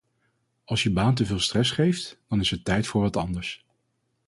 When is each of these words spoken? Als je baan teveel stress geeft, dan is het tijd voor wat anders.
Als 0.63 0.83
je 0.83 0.91
baan 0.91 1.15
teveel 1.15 1.39
stress 1.39 1.71
geeft, 1.71 2.21
dan 2.27 2.39
is 2.39 2.49
het 2.51 2.65
tijd 2.65 2.87
voor 2.87 3.01
wat 3.01 3.17
anders. 3.17 3.65